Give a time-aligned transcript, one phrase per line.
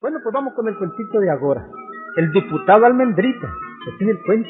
[0.00, 1.66] Bueno, pues vamos con el cuentito de ahora.
[2.16, 3.52] El diputado Almendrita.
[3.90, 4.48] Este es el cuento.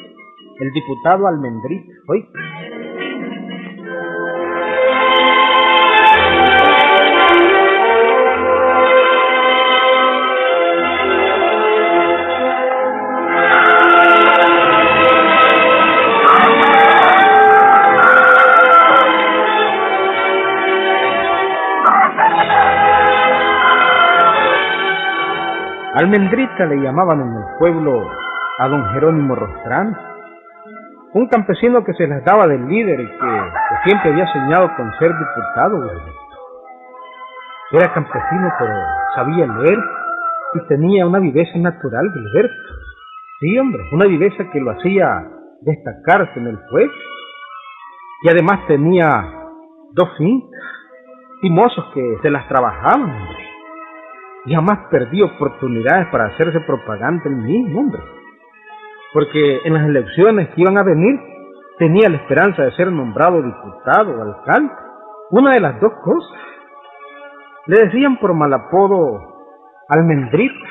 [0.59, 1.91] El diputado Almendrita.
[2.07, 2.29] Oye.
[25.99, 28.09] Almendrita le llamaban en el pueblo
[28.57, 29.97] a don Jerónimo Rostrán,
[31.13, 33.51] un campesino que se les daba del líder y que,
[33.83, 35.91] siempre había soñado con ser diputado.
[37.73, 38.71] Era campesino, pero
[39.13, 39.77] sabía leer
[40.53, 42.73] y tenía una viveza natural, Gilberto.
[43.41, 45.27] Sí, hombre, una viveza que lo hacía
[45.63, 46.93] destacarse en el pueblo.
[48.23, 49.09] Y además tenía
[49.91, 50.61] dos fincas
[51.41, 53.48] y mozos que se las trabajaban, hombre
[54.47, 58.01] jamás perdí oportunidades para hacerse propaganda en mismo, hombre.
[59.13, 61.19] Porque en las elecciones que iban a venir
[61.77, 64.71] tenía la esperanza de ser nombrado diputado o alcalde.
[65.31, 66.37] Una de las dos cosas.
[67.67, 69.19] Le decían por mal apodo
[69.89, 70.67] almendrita,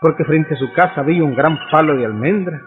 [0.00, 2.60] porque frente a su casa había un gran palo de almendra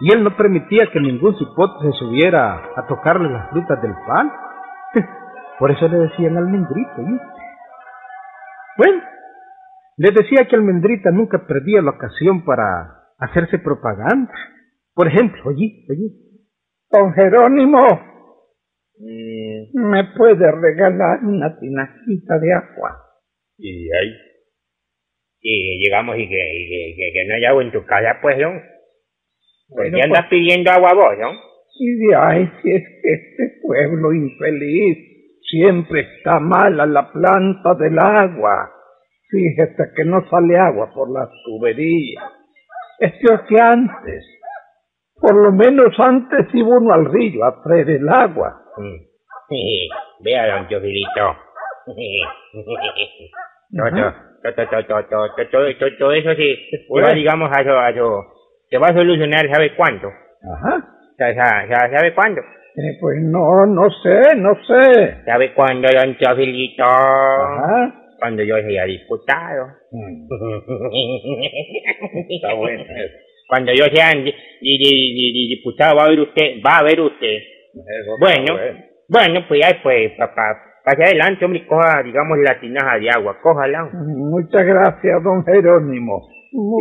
[0.00, 4.30] y él no permitía que ningún cipote se subiera a tocarle las frutas del palo.
[5.58, 6.96] Por eso le decían almendrita.
[8.76, 9.02] Bueno,
[9.98, 14.32] les decía que Almendrita nunca perdía la ocasión para hacerse propaganda.
[14.94, 16.28] Por ejemplo, oye, oye.
[16.90, 17.84] Don Jerónimo,
[18.96, 19.90] mm.
[19.90, 22.96] ¿me puede regalar una tinajita de agua?
[23.58, 24.14] Y ahí.
[25.40, 28.52] Y llegamos y que, que, no hay agua en tu casa, pues, ¿no?
[29.68, 31.32] ¿Por qué andas pues pidiendo agua vos, no?
[31.80, 34.98] Y de ahí, si es que este pueblo infeliz
[35.42, 38.77] siempre está mala la planta del agua.
[39.30, 42.24] Fíjese que no sale agua por las tuberías.
[42.98, 44.24] Es peor que antes.
[45.20, 48.62] Por lo menos antes iba uno al río a traer el agua.
[50.20, 51.36] Vea, don Teofilito.
[55.98, 56.56] Todo eso sí,
[56.88, 58.24] uno digamos a eso, a eso,
[58.70, 60.08] te va a solucionar, ¿sabe cuánto?
[60.08, 60.86] Ajá.
[61.18, 62.40] ¿Sabe cuándo?
[62.40, 65.24] Eh, pues no, no sé, no sé.
[65.26, 66.84] ¿Sabe cuándo, don Teofilito?
[66.84, 69.68] Ajá cuando yo sea diputado.
[69.90, 70.28] Mm.
[72.30, 72.84] Está bueno.
[73.48, 74.12] Cuando yo sea
[74.60, 77.38] diputado va a ver usted, va a ver usted.
[78.20, 78.58] bueno,
[79.08, 83.88] bueno, pues ya pues para pa, adelante, hombre, coja, digamos, la tinaja de agua, cójala.
[83.94, 86.28] Muchas gracias, don Jerónimo.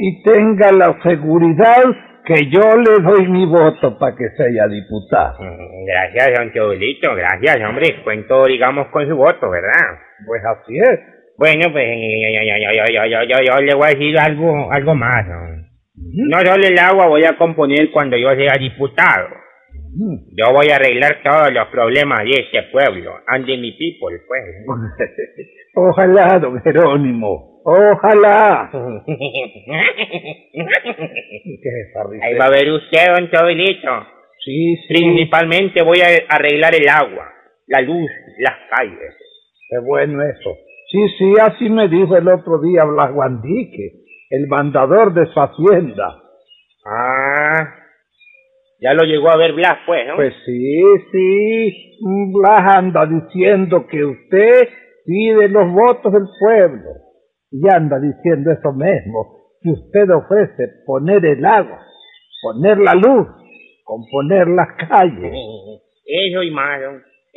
[0.02, 1.84] Y tenga la seguridad
[2.26, 5.38] que yo le doy mi voto para que sea diputado.
[5.40, 8.04] Mm, gracias, don Teodolito, gracias, hombre.
[8.04, 10.00] Cuento, digamos, con su voto, ¿verdad?
[10.26, 11.17] Pues así es.
[11.38, 11.86] Bueno, pues
[13.46, 15.26] yo, le voy a decir algo, algo más.
[15.28, 16.40] ¿no?
[16.40, 19.28] solo el agua voy a componer cuando yo sea diputado.
[20.36, 24.44] Yo voy a arreglar todos los problemas de este pueblo, and mi people, pues.
[25.76, 28.72] Ojalá, don Jerónimo, ojalá.
[32.22, 34.08] Ahí va a ver usted, don Chovilito.
[34.44, 34.88] Sí, sí.
[34.88, 37.32] Principalmente voy a arreglar el agua,
[37.68, 38.10] la luz,
[38.40, 39.16] las calles.
[39.70, 40.58] Qué bueno eso.
[40.90, 46.22] Sí, sí, así me dijo el otro día Blas Guandique, el mandador de su hacienda.
[46.86, 47.76] Ah,
[48.80, 50.16] ya lo llegó a ver Blas, pues, ¿no?
[50.16, 50.82] Pues sí,
[51.12, 52.00] sí,
[52.34, 54.70] Blas anda diciendo que usted
[55.06, 56.90] pide los votos del pueblo.
[57.52, 61.80] Y anda diciendo eso mismo, que usted ofrece poner el agua,
[62.42, 63.28] poner la luz,
[63.84, 65.34] componer las calles.
[66.10, 66.80] Eso y más,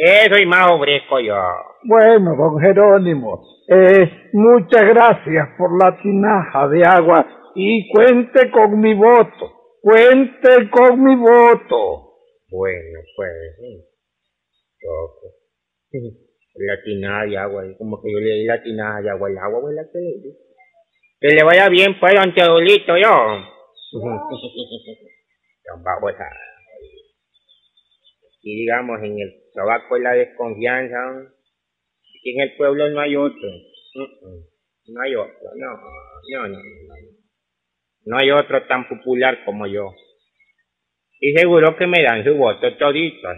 [0.01, 1.37] eso y más ofrezco yo.
[1.85, 8.95] Bueno, don Jerónimo, eh, muchas gracias por la tinaja de agua y cuente con mi
[8.95, 9.79] voto.
[9.83, 12.15] Cuente con mi voto.
[12.51, 13.31] Bueno, pues,
[16.55, 19.61] La tinaja de agua, como que yo le di la tinaja de agua, el agua
[19.61, 20.35] fue la que le di.
[21.21, 23.11] Que le vaya bien, pues, don Teodolito, yo.
[25.85, 26.50] Vamos a
[28.43, 31.33] y digamos en el tabaco es la desconfianza,
[32.23, 33.49] que en el pueblo no hay otro,
[34.89, 35.81] no hay otro, no,
[36.31, 36.59] no, no,
[38.07, 39.95] no, hay otro tan popular como yo.
[41.21, 43.29] Y seguro que me dan su voto todito,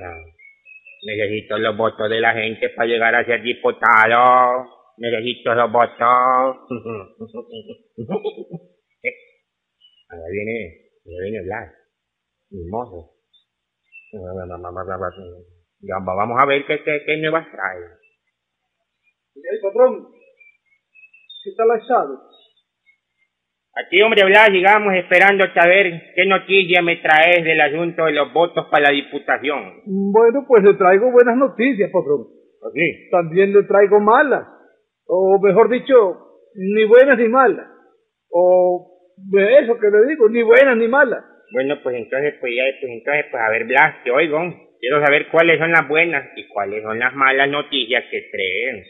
[1.05, 4.67] necesito los votos de la gente para llegar a ser diputado,
[4.99, 5.99] necesito los votos.
[10.13, 11.73] Ahora viene, ahora viene Blas,
[12.51, 13.15] mi mozo.
[16.05, 17.79] Vamos a ver qué, qué, qué nuevas trae.
[19.35, 20.09] el patrón,
[21.44, 22.32] ¿qué tal ha estado?
[23.75, 28.67] Aquí, hombre, Blas, llegamos esperando saber qué noticia me traes del asunto de los votos
[28.70, 29.81] para la diputación.
[29.87, 32.26] Bueno, pues le traigo buenas noticias, patrón.
[32.69, 33.08] Así.
[33.11, 34.47] También le traigo malas.
[35.06, 35.94] O mejor dicho,
[36.55, 37.67] ni buenas ni malas.
[38.31, 41.25] O de eso que le digo, ni buenas ni malas.
[41.53, 44.39] Bueno, pues entonces, pues ya, pues entonces, pues a ver, Blas, te oigo.
[44.81, 48.83] Quiero saber cuáles son las buenas y cuáles son las malas noticias que traen.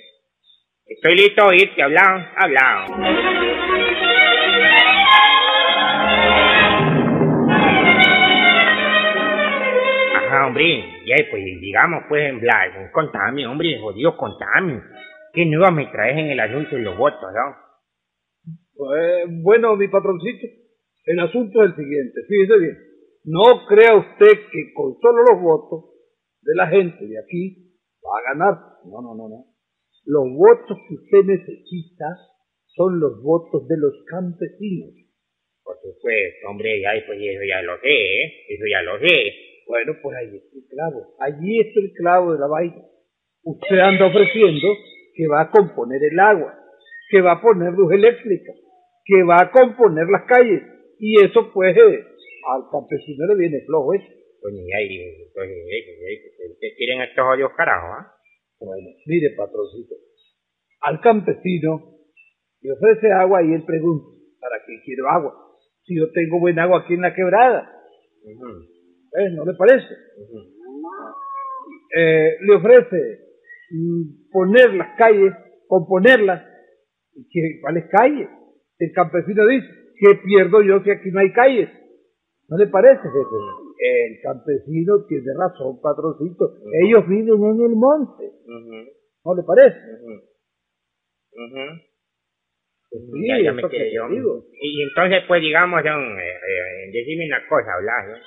[0.87, 2.94] Estoy listo a oírte, hablado, hablado.
[10.14, 14.81] Ajá, hombre, ya pues digamos pues en Blas, contame, hombre, jodido, contame.
[15.32, 17.56] ¿Qué nuevas me traes en el asunto de los votos, no?
[18.76, 20.47] Pues, bueno, mi patroncito,
[21.04, 22.78] el asunto es el siguiente, fíjese bien.
[23.25, 25.90] No crea usted que con solo los votos
[26.43, 28.54] de la gente de aquí va a ganar.
[28.84, 29.46] No, no, no, no.
[30.04, 32.06] Los votos que usted necesita
[32.75, 34.90] son los votos de los campesinos.
[35.62, 38.32] Por supuesto, hombre, ya, pues eso ya lo sé, ¿eh?
[38.49, 39.32] Eso ya lo sé.
[39.69, 41.14] Bueno, pues ahí está el clavo.
[41.20, 42.82] Allí está el clavo de la vaina.
[43.44, 44.69] Usted anda ofreciendo
[45.14, 46.58] que va a componer el agua,
[47.10, 48.52] que va a poner luz eléctrica,
[49.04, 50.62] que va a componer las calles.
[51.04, 52.04] Y eso, pues, eh,
[52.54, 54.06] al campesino le viene flojo eso.
[54.40, 55.50] Pues ni ahí, pues,
[56.60, 58.14] ¿qué quieren estos odios carajos, ah?
[58.60, 59.96] Bueno, mire, patroncito,
[60.81, 61.99] al campesino
[62.60, 64.06] le ofrece agua y él pregunta,
[64.40, 65.34] ¿para qué quiero agua?
[65.84, 67.69] Si yo tengo buen agua aquí en la quebrada.
[68.25, 69.31] ¿Eh?
[69.34, 69.93] ¿No le parece?
[71.99, 73.19] eh, le ofrece
[73.72, 75.34] mm, poner las calles,
[75.66, 76.46] componerlas.
[77.14, 78.28] ¿Y qué, cuáles calles?
[78.78, 81.70] El campesino dice, ¿qué pierdo yo si aquí no hay calles?
[82.49, 83.37] ¿No le parece, jefe?
[83.78, 86.58] El campesino tiene razón, patroncito.
[86.84, 88.25] Ellos viven en el monte.
[89.25, 89.78] ¿No le parece?
[92.90, 94.08] Pues sí, ya, ya me que quedé te yo.
[94.08, 94.44] digo.
[94.60, 98.20] Y entonces, pues digamos, don, eh, eh, decime una cosa, Blas.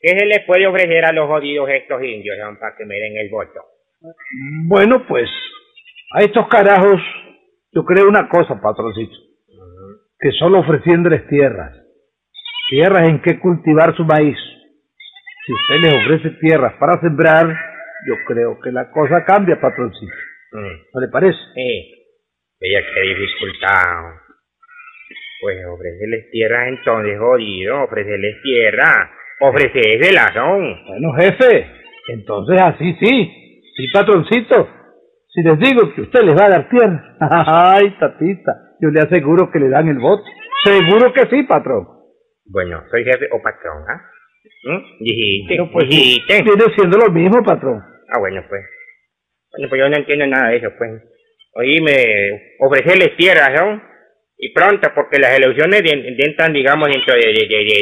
[0.00, 3.16] ¿Qué se les puede ofrecer a los jodidos estos indios, don, para que me den
[3.16, 3.60] el voto?
[4.66, 5.28] Bueno, pues,
[6.14, 7.00] a estos carajos,
[7.72, 9.14] yo creo una cosa, patroncito,
[10.20, 11.72] que solo ofreciéndoles tierras,
[12.70, 14.36] tierras en que cultivar su maíz.
[15.46, 20.12] Si usted les ofrece tierras para sembrar, yo creo que la cosa cambia, patroncito.
[20.52, 20.94] Mm.
[20.94, 21.38] ¿No le parece?
[21.54, 21.94] Sí,
[22.60, 24.14] ella qué dificultad.
[25.40, 29.10] Pues ofrecerles tierra entonces, jodido, ofrecerles tierra,
[29.40, 30.84] ofrecérselas, son.
[30.86, 31.70] Bueno, jefe,
[32.08, 34.77] entonces así sí, sí, patroncito.
[35.38, 39.52] Si les digo que usted les va a dar tierra, ay, tatita, yo le aseguro
[39.52, 40.24] que le dan el voto.
[40.64, 41.86] Seguro que sí, patrón.
[42.44, 44.02] Bueno, soy jefe o patrón, ¿ah?
[44.64, 45.04] ¿Mm?
[45.04, 46.42] Dijiste, pues dijiste.
[46.42, 47.80] viene siendo lo mismo, patrón.
[48.08, 48.62] Ah, bueno, pues.
[49.52, 50.90] Bueno, pues yo no entiendo nada de eso, pues.
[51.54, 53.80] Oíme, ofrecerles tierras, ¿no?
[54.38, 57.20] Y pronto, porque las elecciones entran, digamos, dentro de...
[57.20, 57.78] de, de, de,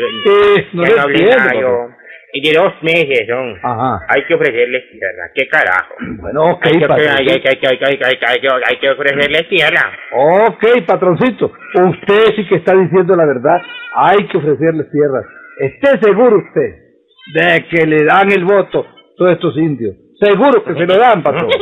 [1.54, 2.03] Eh.
[2.36, 3.56] Y de dos meses, son.
[3.62, 4.00] Ajá.
[4.08, 5.30] Hay que ofrecerles tierra.
[5.32, 5.94] ¿Qué carajo?
[6.20, 9.92] Bueno, ok, Hay que, hay, que, hay, hay, ofrecerles tierra.
[10.12, 11.52] Ok, patroncito.
[11.74, 13.62] Usted sí que está diciendo la verdad.
[13.94, 15.24] Hay que ofrecerles tierras.
[15.60, 16.74] Esté seguro usted
[17.34, 18.84] de que le dan el voto
[19.16, 19.94] todos estos indios.
[20.20, 21.48] Seguro que se lo dan, patrón.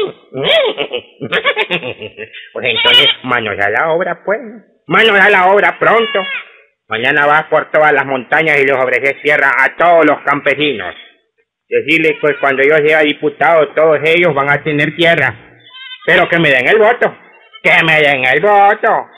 [2.52, 4.40] pues entonces, manos a la obra, pues.
[4.87, 6.20] Manos a la obra pronto.
[6.92, 10.94] Mañana vas por todas las montañas y les ofreces tierra a todos los campesinos.
[11.66, 15.34] Decirles, pues cuando yo sea diputado, todos ellos van a tener tierra.
[16.04, 17.16] Pero que me den el voto.
[17.62, 19.08] Que me den el voto.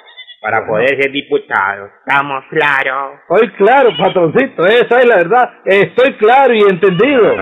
[0.41, 1.91] Para poder ser diputado.
[2.07, 3.19] ¿Estamos claros?
[3.29, 4.65] Estoy claro, patroncito.
[4.67, 5.51] Esa es la verdad.
[5.65, 7.35] Estoy claro y entendido.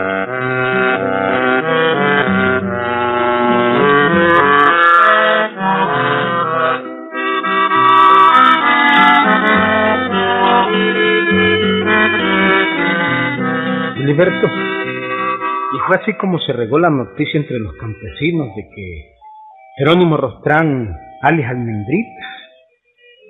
[14.14, 19.14] Y fue así como se regó la noticia entre los campesinos de que
[19.78, 22.26] Jerónimo Rostrán, alias Almendrita,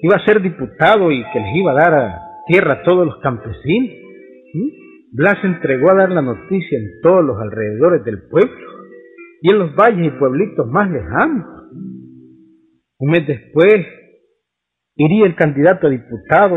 [0.03, 3.17] iba a ser diputado y que les iba a dar a tierra a todos los
[3.19, 3.91] campesinos.
[4.55, 5.17] ¿Mm?
[5.17, 8.67] Blas entregó a dar la noticia en todos los alrededores del pueblo
[9.41, 11.47] y en los valles y pueblitos más lejanos.
[12.99, 13.87] Un mes después
[14.97, 16.57] iría el candidato a diputado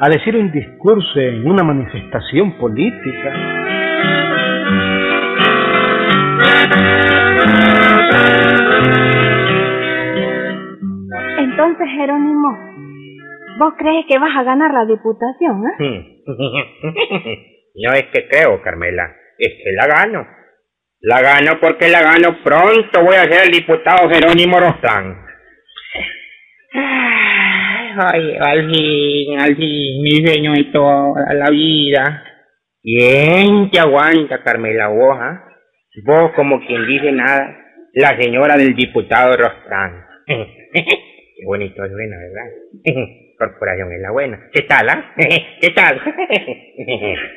[0.00, 3.32] a decir un discurso en una manifestación política.
[11.38, 12.58] Entonces, Jerónimo,
[13.58, 16.22] ¿vos crees que vas a ganar la diputación, eh?
[17.76, 20.26] no es que creo, Carmela, es que la gano.
[21.00, 25.24] La gano porque la gano pronto voy a ser el diputado Jerónimo Rostrán.
[27.96, 32.24] Ay, al fin, al fin, mi sueño de toda la vida.
[32.82, 35.44] ¿Quién te aguanta, Carmela Boja?
[36.04, 37.56] Vos, como quien dice nada,
[37.94, 40.04] la señora del diputado Rostrán.
[40.26, 43.04] Qué bonito suena, ¿verdad?
[43.38, 44.40] Corporación es la buena.
[44.52, 45.14] ¿Qué tal, ah?
[45.60, 46.00] ¿Qué tal?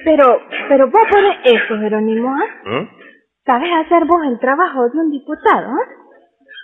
[0.06, 2.70] Pero, pero vos pones eso, Jerónimo, ¿ah?
[2.70, 2.90] ¿Mm?
[3.46, 6.07] ¿Sabes hacer vos el trabajo de un diputado, ah?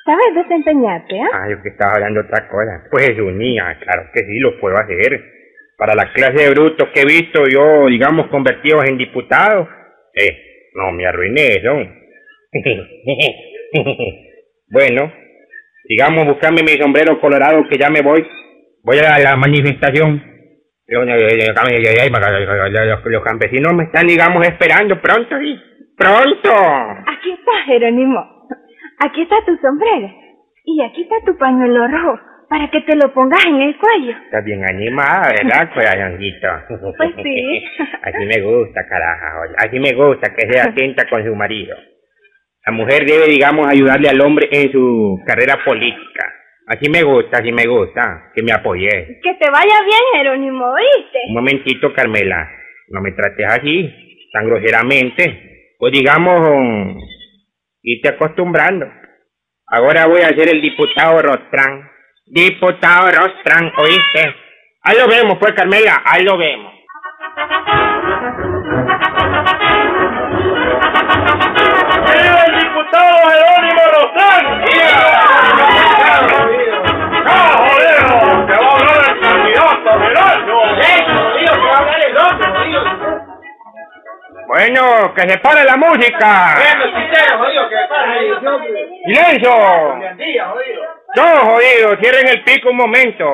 [0.06, 1.30] ¿Sabes desempeñarte, ah?
[1.34, 2.84] Ah, yo que estaba hablando otra cosa.
[2.92, 5.22] Pues es unía, claro que sí, lo puedo hacer.
[5.78, 9.68] Para la clase de brutos que he visto yo, digamos, convertidos en diputados,
[10.14, 11.78] eh, no me arruiné, ¿no?
[14.70, 15.12] bueno,
[15.86, 18.28] digamos, buscarme mi sombrero colorado que ya me voy.
[18.84, 20.22] Voy a la manifestación.
[20.86, 21.06] Los,
[23.24, 25.58] campesinos me están, digamos, esperando pronto, ¿sí?
[25.98, 26.52] ¡Pronto!
[27.08, 28.33] Aquí está, Jerónimo.
[29.04, 30.10] Aquí está tu sombrero.
[30.66, 34.16] Y aquí está tu pañuelo rojo, para que te lo pongas en el cuello.
[34.26, 36.48] Estás bien animada, ¿verdad, corazoncito?
[36.98, 37.64] Pues sí.
[38.02, 39.42] Así me gusta, caraja.
[39.58, 41.76] Así me gusta que sea atenta con su marido.
[42.66, 46.32] La mujer debe, digamos, ayudarle al hombre en su carrera política.
[46.68, 48.32] Así me gusta, así me gusta.
[48.34, 49.20] Que me apoye.
[49.22, 51.20] Que te vaya bien, Jerónimo, ¿oíste?
[51.28, 52.50] Un momentito, Carmela.
[52.88, 53.94] No me trates así,
[54.32, 55.76] tan groseramente.
[55.78, 56.96] Pues digamos,
[57.84, 58.88] irte acostumbrando.
[59.68, 61.92] Ahora voy a ser el diputado Rostrán.
[62.26, 64.36] Diputado Rostrán, ¿oíste?
[64.82, 66.74] Ahí lo vemos, pues, Carmela, ahí lo vemos.
[72.06, 74.64] ¡Viva el diputado Jerónimo Rostrán!
[74.96, 75.53] ¡Ah,
[84.54, 86.56] Bueno, que se pare la música.
[89.04, 89.50] ¡Silencio!
[91.16, 93.26] No, jodido, cierren el pico un momento.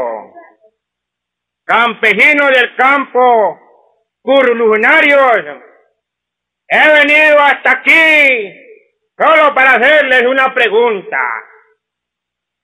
[1.66, 3.60] Campesinos del campo,
[4.22, 5.42] curulunarios,
[6.70, 8.54] he venido hasta aquí
[9.18, 11.20] solo para hacerles una pregunta.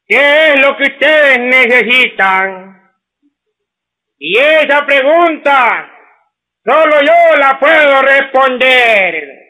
[0.08, 2.90] ¿Qué es lo que ustedes necesitan?
[4.18, 5.92] Y esa pregunta
[6.66, 9.46] solo yo la puedo responder.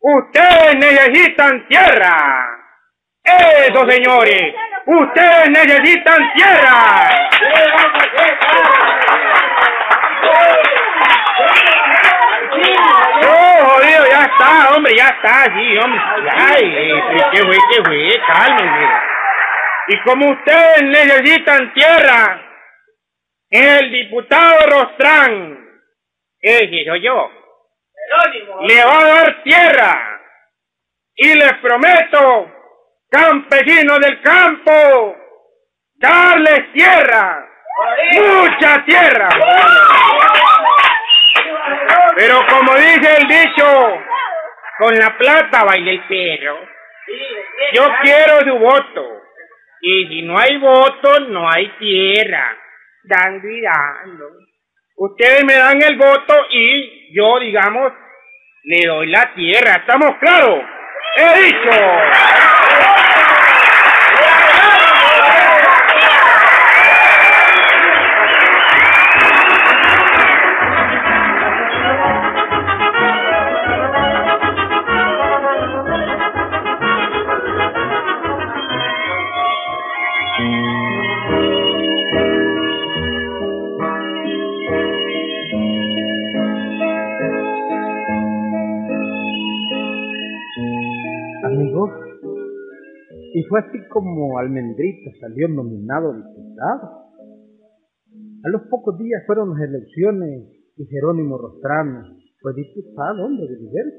[0.00, 2.58] Ustedes necesitan tierra.
[3.24, 4.54] Eso, señores.
[4.86, 7.08] Ustedes necesitan tierra.
[13.22, 16.00] No, jodido, ya está, hombre, ya está, sí, hombre.
[16.32, 17.02] Ay,
[17.32, 18.86] qué fue, qué fue, cálmense.
[19.88, 22.40] Y como ustedes necesitan tierra,
[23.50, 25.67] el diputado Rostrán,
[26.40, 27.30] ese soy yo,
[28.62, 30.14] le va a dar tierra.
[31.20, 32.48] Y les prometo,
[33.10, 35.16] campesinos del campo,
[35.96, 37.44] darles tierra,
[38.12, 39.28] mucha tierra.
[42.14, 44.00] Pero como dice el dicho,
[44.78, 46.58] con la plata baila el perro.
[47.72, 49.22] Yo quiero su voto.
[49.80, 52.56] Y si no hay voto, no hay tierra.
[53.04, 54.30] Dando y dando.
[54.98, 57.92] Ustedes me dan el voto y yo, digamos,
[58.64, 59.76] le doy la tierra.
[59.76, 60.60] ¿Estamos claros?
[61.16, 61.70] He dicho.
[91.48, 91.90] Amigos,
[93.32, 97.08] y fue así como Almendrita salió nominado diputado.
[98.44, 102.02] A los pocos días fueron las elecciones y Jerónimo Rostrano
[102.42, 103.98] fue diputado, hombre, de diverso.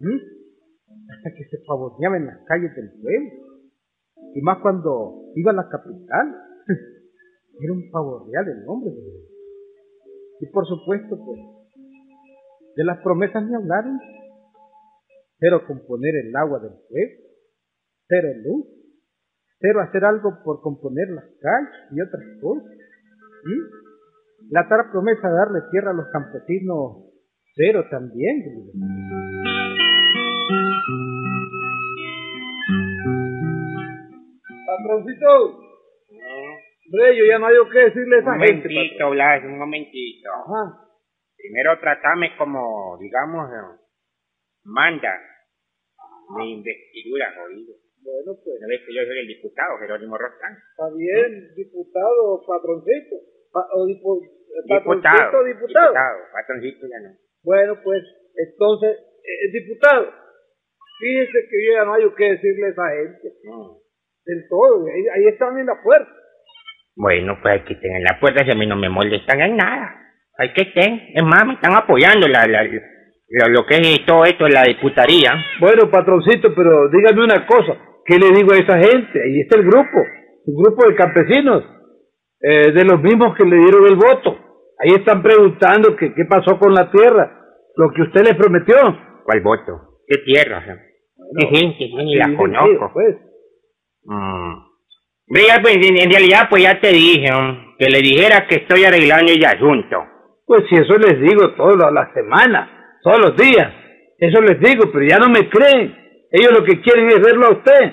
[0.00, 1.10] ¿Mm?
[1.10, 3.30] Hasta que se pavoneaba en las calles del pueblo.
[4.34, 6.36] Y más cuando iba a la capital.
[7.60, 8.90] Era un pavo real el hombre.
[8.90, 9.00] de.
[10.40, 11.40] Y por supuesto, pues,
[12.76, 13.98] de las promesas ni hablaron.
[15.38, 17.24] Cero componer el agua del pueblo,
[18.08, 18.66] cero luz,
[19.60, 22.64] cero hacer algo por componer las calles y otras cosas.
[23.44, 24.50] ¿Mm?
[24.50, 27.04] La tal promesa de darle tierra a los campesinos,
[27.54, 28.42] cero también.
[34.66, 35.28] Patroncito,
[36.86, 38.68] hombre, yo ya no hay que decirle a esa Un gente.
[38.68, 40.30] momentito, Blas, un momentito.
[40.32, 40.78] Ajá.
[41.36, 43.48] Primero tratame como, digamos,
[44.68, 45.12] manda
[46.36, 47.74] mi investidura, jodido.
[48.04, 50.54] Bueno, pues ¿No ves que yo soy el diputado, Jerónimo Rostrán?
[50.54, 53.16] está bien, diputado, patroncito.
[53.52, 55.18] Pa- o dipu- eh, Diputado.
[55.32, 55.94] patroncito, diputado.
[56.32, 57.10] Patroncito ya no.
[57.42, 58.02] Bueno, pues
[58.36, 60.12] entonces, eh, diputado,
[61.00, 63.80] fíjese que yo ya no hay que decirle a esa gente No.
[64.24, 64.86] del todo.
[64.86, 66.12] Ahí, ahí están en la puerta.
[66.94, 69.94] Bueno, pues aquí estén en la puerta, si a mí no me molestan en nada.
[70.38, 71.10] Hay que estén.
[71.14, 72.46] Es más, me están apoyando la,
[73.28, 75.32] lo que es todo esto, la diputaría.
[75.60, 77.76] Bueno, patroncito, pero dígame una cosa.
[78.04, 79.20] ¿Qué le digo a esa gente?
[79.22, 79.98] Ahí está el grupo,
[80.46, 81.62] el grupo de campesinos,
[82.40, 84.38] eh, de los mismos que le dieron el voto.
[84.78, 87.30] Ahí están preguntando que qué pasó con la tierra,
[87.76, 88.76] lo que usted les prometió.
[89.24, 90.00] ¿Cuál voto?
[90.06, 90.64] ¿Qué tierra?
[91.38, 91.90] ¿Qué gente?
[91.90, 92.90] Yo ni la conozco.
[92.94, 93.16] pues.
[94.04, 94.68] Mm.
[95.30, 97.76] Ya, pues, en, realidad, pues ya te dije, ¿no?
[97.78, 99.96] que le dijera que estoy arreglando el asunto.
[100.46, 103.72] Pues si eso les digo toda la semana, todos los días.
[104.18, 105.96] Eso les digo, pero ya no me creen.
[106.30, 107.92] Ellos lo que quieren es verlo a usted.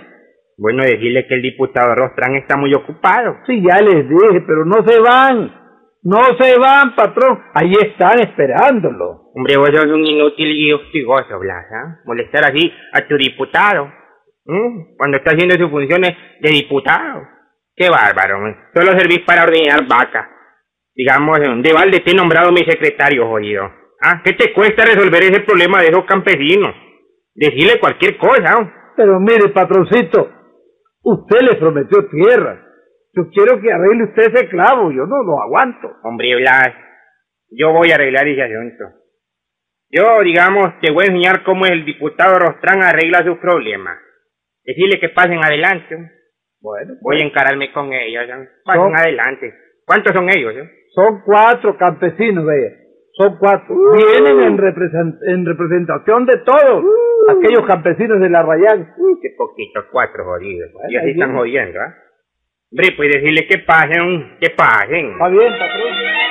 [0.58, 3.38] Bueno, decirle que el diputado Rostrán está muy ocupado.
[3.46, 5.66] Sí, ya les dije, pero no se van.
[6.04, 7.44] No se van, patrón.
[7.54, 9.32] Ahí están esperándolo.
[9.34, 12.00] Hombre, vos sos un inútil y hostigoso, Blas, ¿ah?
[12.06, 13.92] Molestar así a tu diputado.
[14.98, 17.24] Cuando está haciendo sus funciones de diputado.
[17.76, 18.40] Qué bárbaro.
[18.74, 20.30] Solo servís para ordenar vaca.
[20.94, 23.85] Digamos, de balde te he nombrado mi secretario, jodido.
[24.02, 24.22] ¿Ah?
[24.24, 26.76] ¿Qué te cuesta resolver ese problema de esos campesinos?
[27.34, 28.72] Decirle cualquier cosa, ¿no?
[28.96, 30.30] Pero mire, patroncito,
[31.04, 32.62] usted le prometió tierra.
[33.14, 35.90] Yo quiero que arregle usted ese clavo, yo no lo aguanto.
[36.04, 36.74] Hombre, Blas,
[37.50, 38.86] yo voy a arreglar ese asunto.
[39.90, 43.98] Yo, digamos, te voy a enseñar cómo el diputado Rostrán arregla sus problemas.
[44.64, 46.12] Decirle que pasen adelante.
[46.60, 48.24] Bueno, Voy a encararme con ellos.
[48.28, 48.46] ¿no?
[48.66, 49.54] Pasen Son- adelante.
[49.86, 50.54] ¿Cuántos son ellos?
[50.56, 50.70] eh?
[50.96, 52.72] son cuatro campesinos, vea.
[53.18, 53.76] Son cuatro.
[53.96, 56.84] Vienen en, represent- en representación de todos
[57.30, 58.94] aquellos campesinos de la Rayán.
[58.98, 60.72] Uy, qué poquito, cuatro jodidos.
[60.74, 61.96] Bueno, y así están jodiendo, ¿ah?
[62.72, 65.12] Hombre, pues decirle que pasen, que pasen.
[65.12, 66.25] Está bien, patrón.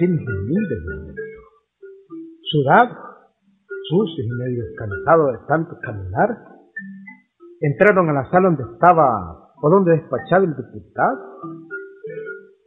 [0.00, 1.22] Humildes, momento.
[2.50, 2.98] sudados,
[3.88, 6.28] sucios y medio cansados de tanto caminar,
[7.60, 11.18] entraron a la sala donde estaba o donde despachaba el diputado.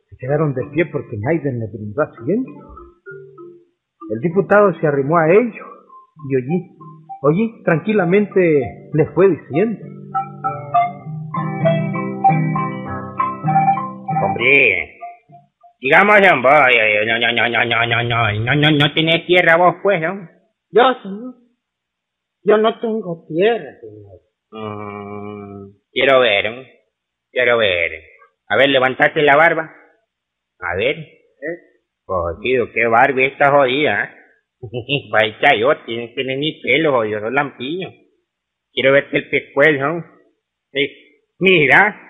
[0.09, 2.51] Se quedaron de pie porque nadie le brindó asiento.
[4.11, 5.67] El diputado se arrimó a ellos
[6.29, 6.77] y oí,
[7.21, 9.79] oí tranquilamente les fue diciendo.
[14.23, 14.94] Hombre,
[15.85, 19.75] digamos, hombre, no, no, no, no, no, no, no, no, no, no tenés tierra vos,
[19.83, 20.27] pues, ¿no?
[20.71, 21.35] Yo, señor.
[22.41, 24.19] Yo no tengo tierra, señor.
[24.49, 26.81] Mm, quiero ver, ¿eh?
[27.31, 27.91] quiero ver.
[28.47, 29.71] A ver, levantate la barba.
[30.59, 31.07] A ver.
[32.05, 34.05] Jodido, qué barba esta jodida.
[34.05, 34.09] ¿eh?
[35.11, 37.93] Vaya yo, tienes que tener ni pelo, jodido, son lampiños.
[38.73, 39.87] Quiero verte el pescuezo.
[39.87, 40.05] ¿no?
[40.71, 40.87] Sí,
[41.37, 42.04] Mira.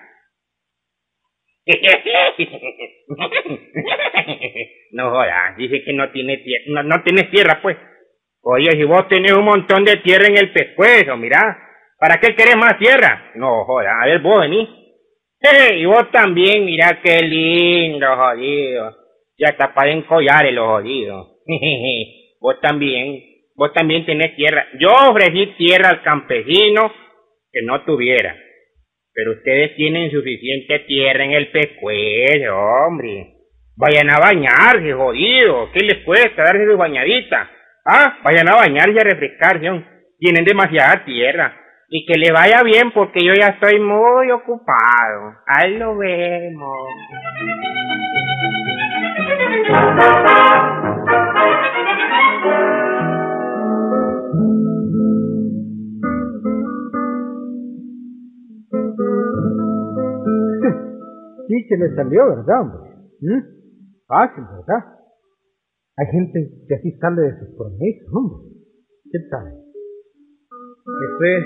[4.92, 7.76] No jodas, dice que no tiene tierra, no, no tienes tierra, pues.
[8.42, 11.58] Oye, si vos tenés un montón de tierra en el pescuezo, mira,
[11.98, 13.32] ¿para qué querés más tierra?
[13.34, 14.68] No, joda, a ver, vos venís.
[15.40, 18.96] Eh, y vos también, mira qué lindo, jodido.
[19.38, 21.42] Ya está para encollar los jodidos.
[22.40, 23.22] vos también,
[23.54, 24.66] vos también tenés tierra.
[24.78, 26.92] Yo ofrecí tierra al campesino
[27.52, 28.36] que no tuviera.
[29.16, 33.32] Pero ustedes tienen suficiente tierra en el pescuezo, hombre.
[33.74, 35.72] Vayan a bañarse, jodido.
[35.72, 37.50] ¿Qué les cuesta darse su bañadita?
[37.86, 39.84] Ah, vayan a bañarse y a refrescarse.
[40.18, 41.56] Tienen demasiada tierra.
[41.88, 45.36] Y que le vaya bien porque yo ya estoy muy ocupado.
[45.46, 46.88] Ahí lo vemos.
[61.56, 62.90] Sí, que le salió, ¿verdad, hombre?
[63.20, 63.40] ¿Mm?
[64.06, 64.92] Fácil, ¿verdad?
[65.96, 68.52] Hay gente que así sale de sus promesas, hombre.
[69.10, 69.46] ¿Qué tal?
[69.48, 71.44] Eso es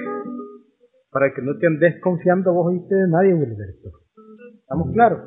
[1.12, 3.90] para que no te andes confiando vos oíste de nadie, Wilberto.
[4.58, 5.20] ¿Estamos claros?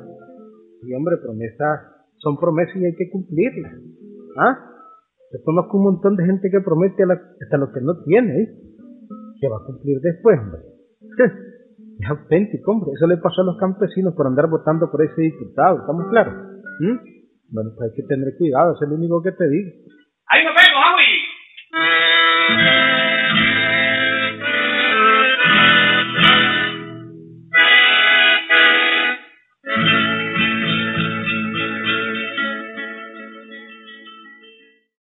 [0.82, 1.80] Y hombre, promesas
[2.18, 3.72] son promesas y hay que cumplirlas.
[4.36, 4.70] ¿Ah?
[5.32, 8.58] Yo conozco un montón de gente que promete hasta lo que no tiene, ¿eh?
[9.40, 10.60] Que va a cumplir después, hombre.
[12.00, 12.90] Es auténtico, hombre.
[12.94, 16.34] Eso le pasó a los campesinos por andar votando por ese diputado, ¿estamos claros?
[16.80, 16.96] ¿Mm?
[17.50, 19.70] Bueno, pues hay que tener cuidado, es lo único que te digo.
[20.26, 21.04] ¡Ahí nos vemos, Agui!